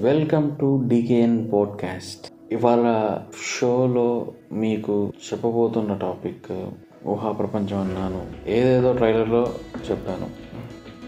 [0.00, 3.18] Welcome to DKN podcast ఇవాళ
[3.60, 6.68] షోలో మీకు చెప్పబోతున్న టాపిక్
[7.06, 8.26] ఊహా ప్రపంచం అన్నాను.
[8.46, 9.54] ఏదేదో ట్రైలర్లో
[9.90, 10.26] చెప్పాను.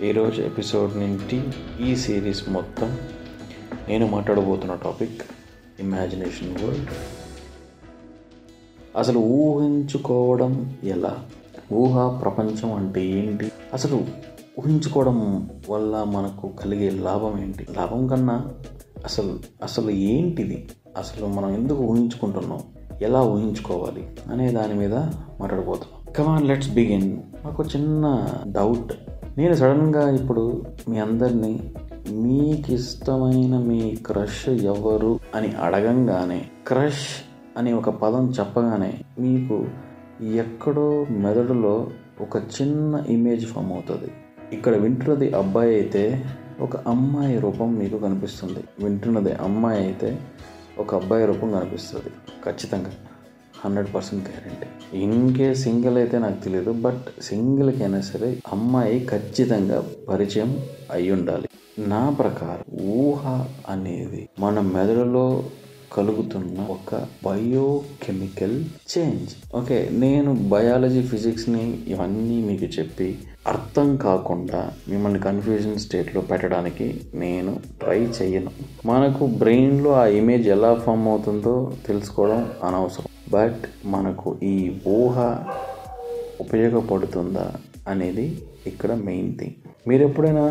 [0.05, 1.43] ఈరోజు ఎపిసోడ్ నుండి
[1.85, 2.97] ఈ సిరీస్ మొత్తం
[3.89, 5.23] నేను మాట్లాడబోతున్న టాపిక్
[5.81, 6.89] ఇమాజినేషన్ వరల్డ్
[8.97, 11.17] అసలు ఊహించుకోవడం ఎలా?
[11.73, 13.53] ఊహా ప్రపంచం అంటే ఏంటి?
[13.73, 14.05] అసలు
[14.61, 17.67] ఊహించుకోవడం వల్ల మనకు కలిగే లాభం ఏంటి?
[17.77, 18.45] లాభం కన్నా
[19.05, 20.69] అసలు అసలు ఏంటిది?
[20.99, 22.59] అసలు మనం ఎందుకు ఊహించుకుంటున్నాం?
[23.03, 24.09] ఎలా ఊహించుకోవాలి?
[24.33, 24.95] అనే దాని మీద
[25.41, 26.13] మాట్లాడబోతున్నాం.
[26.13, 28.93] కమాన్ లెట్స్ బిగిన్ మాకు చిన్న డౌట్
[29.39, 31.75] నేను సడన్గా ఇప్పుడు మీ అందరినీ
[32.11, 37.09] మీకు ఇష్టమైన మీ క్రష్ ఎవరు అని అడగంగానే క్రష్
[37.57, 39.67] అనే ఒక పదం చెప్పగానే మీకు
[40.25, 41.91] ఎక్కడో మెదడులో
[42.21, 44.11] ఒక చిన్న ఇమేజ్ ఫామ్ అవుతుంది.
[44.53, 46.25] ఇక్కడ వింటున్నది అబ్బాయి అయితే
[46.61, 48.85] ఒక అమ్మాయి రూపం మీకు కనిపిస్తుంది.
[48.85, 50.19] వింటున్నది అమ్మాయి అయితే
[50.79, 52.11] ఒక అబ్బాయి రూపం కనిపిస్తుంది.
[52.45, 52.93] ఖచ్చితంగా.
[53.65, 54.99] Hundred percent guarantee.
[54.99, 60.51] In case single అయితే నాకు తెలియదు బట్ సింగిల్కి అయినా సరే అమ్మాయి ఖచ్చితంగా పరిచయం
[60.93, 65.45] అయి ఉండాలి నా ప్రకారం ఊహ అనేది మన మెదడులో
[65.93, 68.57] కలుగుతున్న ఒక బయోకెమికల్
[68.93, 73.09] చేంజ్ ఓకే నేను బయాలజీ ఫిజిక్స్ని ఇవన్నీ మీకు చెప్పి
[73.47, 78.51] అర్థం కాకుండా మిమ్మల్ని కన్ఫ్యూజన్ స్టేట్లో పెట్టడానికి నేను ట్రై చేయను.
[78.87, 83.07] మనకు బ్రెయిన్లో ఆ ఇమేజ్ ఎలా ఫామ్ అవుతుందో తెలుసుకోవడం అనవసరం.
[83.33, 84.57] బట్ మనకు ఈ
[84.89, 85.17] ఊహ
[86.41, 87.47] ఉపయోగపడుతుందా
[87.89, 88.27] అనేది
[88.67, 89.57] ఇక్కడ మెయిన్ థింగ్
[89.89, 90.45] మీరు ఎప్పుడైనా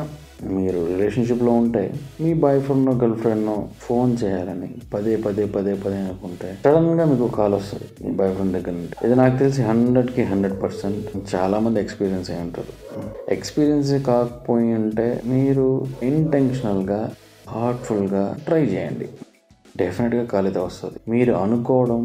[0.43, 6.57] మీరు రిలేషన్షిప్లో ఉంటే మీ బాయ్ ఫ్రెండ్నో గర్ల్ ఫ్రెండ్నో ఫోన్ చేయాలని పదే పదే పదే పదే అనుకుంటే
[6.65, 9.05] సడన్గా మీకు కాల్ వస్తుంది మీ బాయ్ ఫ్రెండ్ దగ్గర నుండి.
[9.05, 12.73] ఇది నాకు తెలిసి హండ్రెడ్కి హండ్రెడ్ పర్సెంట్ చాలామంది ఎక్స్పీరియన్స్ అయి ఉంటారు.
[13.29, 17.11] ఎక్స్పీరియన్స్ కాకపోయి ఉంటే మీరు ఇంటెన్షనల్గా
[17.49, 19.09] హార్ట్ఫుల్గా ట్రై చేయండి.
[19.81, 20.99] డెఫినెట్గా కలిత వస్తుంది.
[21.11, 22.01] మీరు అనుకోవడం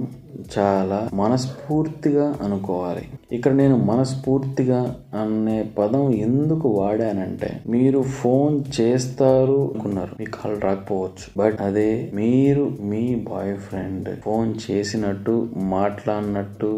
[0.59, 3.05] చాలా మనస్ఫూర్తిగా అనుకోవాలి.
[3.33, 4.81] ఇక్కడ నేను మనస్ఫూర్తిగా
[5.21, 10.13] అనే పదం ఎందుకు వాడానంటే మీరు ఫోన్ చేస్తారు అనుకున్నారు.
[10.21, 11.27] మీ కాల్ రాకపోవచ్చు.
[11.39, 16.71] బట్ అదే మీరు మీ బాయ్ ఫ్రెండ్ ఫోన్ చేసినట్టు మాట్లాడినట్టు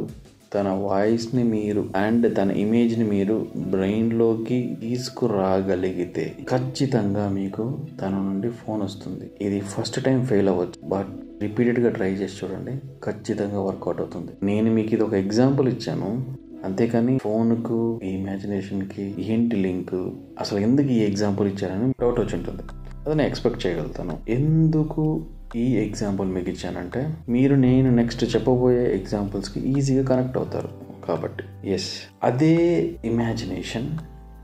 [0.54, 9.30] తన వాయిస్ని మీరు అండ్ తన ఇమేజ్ని మీరు బ్రెయిన్లోకి తీసుకురాగలిగితే ఖచ్చితంగా మీకు తన నుండి ఫోన్ వస్తుంది.
[9.40, 10.88] ఇది ఫస్ట్ టైం ఫెయిల్ అవ్వచ్చు.
[10.88, 12.72] బట్ రిపీటెడ్గా ట్రై చేసి చూడండి.
[13.04, 14.32] ఖచ్చితంగా వర్కౌట్ అవుతుంది.
[14.42, 16.36] నేను మీకు ఇది ఒక ఎగ్జాంపుల్ ఇచ్చాను.
[16.64, 19.94] అంతేకాని ఫోన్కు ఇమాజినేషన్కి ఏంటి లింక్?
[20.40, 22.62] అసలు ఎందుకు ఈ ఎగ్జాంపుల్ ఇచ్చారని డౌట్ వచ్చి ఉంటుంది.
[23.06, 24.18] అది నేను ఎక్స్పెక్ట్ చేయగలుగుతాను.
[24.28, 25.24] ఎందుకు
[25.56, 30.68] ఈ ఎగ్జాంపుల్ మీకు ఇచ్చానంటే మీరు నేను నెక్స్ట్ చెప్పబోయే ఎగ్జాంపుల్స్కి ఈజీగా కనెక్ట్ అవుతారు.
[31.08, 31.90] కాబట్టి ఎస్
[32.22, 33.98] అదే ఇమాజినేషన్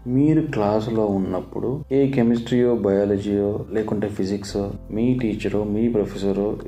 [0.07, 4.57] మీరు క్లాసులో ఉన్నప్పుడు ఏ కెమిస్ట్రీయో బయాలజీయో లేకుంటే ఫిజిక్స్
[4.91, 6.59] మీ టీచరో మీ ప్రొఫెసరో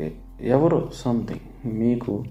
[0.40, 2.24] ఎవరో సంథింగ్ మీకు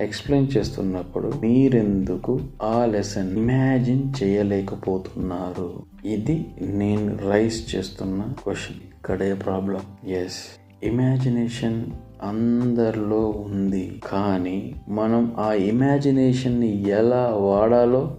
[0.00, 5.82] ఎక్స్ప్లెయిన్ చేస్తున్నప్పుడు మీరెందుకు ఆ లెసన్ ఇమాజిన్ చేయలేకపోతున్నారు?
[6.04, 11.86] ఇది నేను రైస్ చేస్తున్న క్వశ్చన్ ఇక్కడే ప్రాబ్లం ఎస్ ఇమాజినేషన్
[12.22, 14.02] అందరిలో ఉంది.
[14.06, 18.14] కానీ మనం ఆ ఇమాజినేషన్ని ఎలా వాడాలో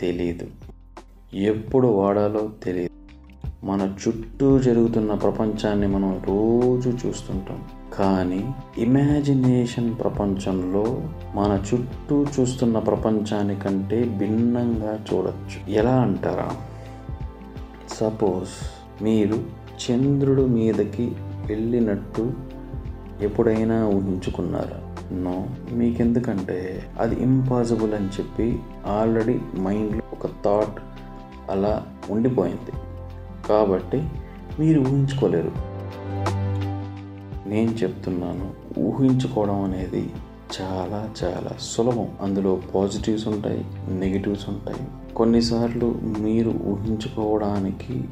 [0.00, 0.46] తెలియదు
[1.36, 2.92] ఎప్పుడు వాడాలో తెలియదు
[3.66, 7.62] మన చుట్టూ జరుగుతున్న ప్రపంచాన్ని మనం రోజు చూస్తుంటాం.
[7.94, 11.02] కానీ ఇమాజినేషన్ ప్రపంచంలో
[11.34, 15.72] మన చుట్టూ చూస్తున్న ప్రపంచానికంటే భిన్నంగా చూడొచ్చు.
[15.72, 16.50] ఎలా అంటారా?
[17.88, 18.50] సపోజ్
[19.04, 21.12] మీరు చంద్రుడు మీదకి
[21.48, 22.32] వెళ్ళినట్టు
[23.20, 24.94] ఎప్పుడైనా ఊహించుకున్నారా?
[25.16, 25.46] నో.
[25.72, 30.82] మీకెందుకంటే అది ఇంపాసిబుల్ అని చెప్పి ఆల్రెడీ మైండ్లో ఒక థాట్
[31.50, 32.72] అలా ఉండిపోయింది.
[33.48, 34.08] కాబట్టి
[34.60, 35.52] మీరు ఊహించుకోలేరు.
[37.48, 40.10] నేను చెప్తున్నాను ఊహించుకోవడం అనేది
[40.60, 42.08] చాలా చాలా సులభం.
[42.20, 45.14] అందులో పాజిటివ్స్ ఉంటాయి నెగిటివ్స్ ఉంటాయి.
[45.16, 48.04] కొన్నిసార్లు మీరు ఊహించుకోవడానికి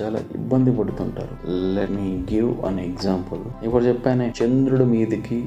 [0.00, 1.34] చాలా ఇబ్బంది పడుతుంటారు.
[1.74, 5.38] Let me give an example ఇప్పుడు చెప్పానే చంద్రుడి మీదకి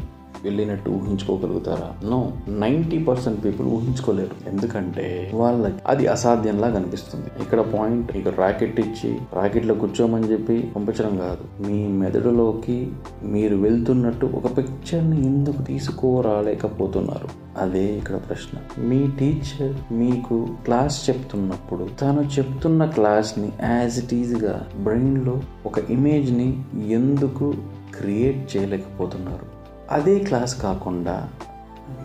[0.44, 2.10] వెళ్ళినట్టు ఊహించుకోగలుగుతారా?
[2.10, 4.50] నో నైంటీ పర్సెంట్ పీపుల్ ఊహించుకోలేరు.
[4.50, 7.42] ఎందుకంటే వాళ్ళకి అది అసాధ్యంలా కనిపిస్తుంది.
[7.42, 11.68] ఇక్కడ పాయింట్ ఇక్కడ రాకెట్ ఇచ్చి రాకెట్లో కూర్చోమని చెప్పి పంపించడం కాదు.
[11.68, 12.92] మీ మెదడులోకి
[13.24, 17.30] మీరు వెళ్తున్నట్టు ఒక పిక్చర్ని ఎందుకు తీసుకోరాలేకపోతున్నారు?
[17.58, 18.58] అదే ఇక్కడ ప్రశ్న.
[18.80, 27.54] మీ టీచర్ మీకు క్లాస్ చెప్తున్నప్పుడు తను చెప్తున్న క్లాస్ని యాజ్ ఇట్ ఈజ్గా బ్రెయిన్లో ఒక ఇమేజ్ని ఎందుకు
[27.98, 29.55] క్రియేట్ చేయలేకపోతున్నారు?
[29.92, 31.30] అదే క్లాస్ కాకుండా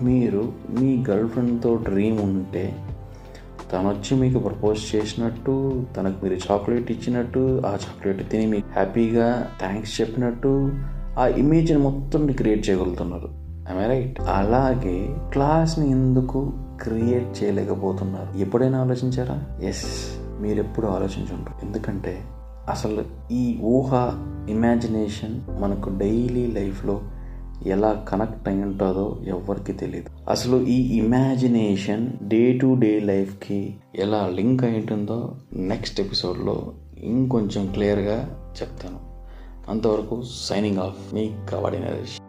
[0.03, 2.75] మీరు మీ గర్ల్ ఫ్రెండ్తో డ్రీమ్ ఉంటే
[3.73, 10.01] తను వచ్చి మీకు ప్రపోజ్ చేసినట్టు తనకు మీరు చాక్లెట్ ఇచ్చినట్టు ఆ చాక్లెట్ తిని మీకు హ్యాపీగా థ్యాంక్స్
[10.01, 10.73] చెప్పినట్టు
[11.19, 13.29] ఆ ఇమేజ్ని మొత్తం క్రియేట్ చేయగలుగుతున్నారు.
[13.71, 18.39] ఐ రైట్ అలాగే క్లాస్ని ఎందుకు క్రియేట్ చేయలేకపోతున్నారు?
[18.39, 19.43] ఎప్పుడైనా ఆలోచించారా?
[19.63, 19.85] ఎస్
[20.41, 21.67] మీరు ఎప్పుడు ఆలోచించుంటారు.
[21.67, 22.21] ఎందుకంటే
[22.71, 23.93] అసలు ఈ ఊహ
[24.49, 27.01] ఇమాజినేషన్ మనకు డైలీ లైఫ్లో
[27.67, 34.65] ఎలా కనెక్ట్ అయి ఉంటుందో ఎవరికి తెలియదు అసలు ఈ ఇమాజినేషన్ డే టు డే లైఫ్కి ఎలా లింక్
[34.65, 39.11] అయి ఉంటుందో నెక్స్ట్ ఎపిసోడ్లో ఇంకొంచెం క్లియర్గా చెప్తాను.
[39.71, 42.20] అంతవరకు సైనింగ్ ఆఫ్ మీ కబడ్డీ నరేష్.